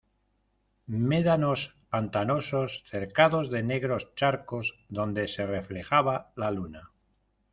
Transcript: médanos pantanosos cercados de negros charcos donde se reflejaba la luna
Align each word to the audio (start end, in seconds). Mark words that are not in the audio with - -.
médanos 1.11 1.61
pantanosos 1.91 2.71
cercados 2.91 3.45
de 3.53 3.61
negros 3.71 4.03
charcos 4.15 4.67
donde 4.89 5.27
se 5.27 5.45
reflejaba 5.45 6.31
la 6.35 6.49
luna 6.49 6.89